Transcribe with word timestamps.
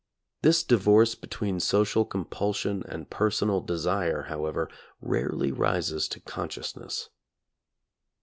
This 0.41 0.63
divorce 0.63 1.13
between 1.13 1.59
social 1.59 2.05
compulsion 2.05 2.83
and 2.87 3.07
personal 3.11 3.61
desire, 3.61 4.23
however, 4.29 4.67
rarely 4.99 5.51
rises 5.51 6.07
to 6.07 6.19
consciousness. 6.19 7.11